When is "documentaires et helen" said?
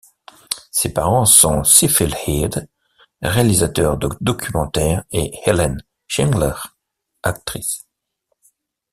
4.19-5.79